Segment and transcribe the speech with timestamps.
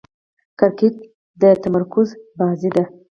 [0.59, 0.95] کرکټ
[1.41, 2.07] د تمرکز
[2.37, 2.83] بازي ده.